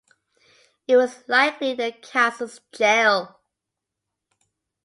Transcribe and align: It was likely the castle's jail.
It 0.87 0.97
was 0.97 1.23
likely 1.27 1.75
the 1.75 1.91
castle's 1.91 2.59
jail. 2.71 3.39